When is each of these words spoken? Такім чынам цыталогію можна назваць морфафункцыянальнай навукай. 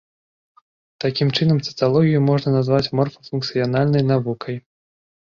Такім 1.03 1.27
чынам 1.41 1.59
цыталогію 1.71 2.21
можна 2.29 2.49
назваць 2.55 2.91
морфафункцыянальнай 2.99 4.03
навукай. 4.13 4.57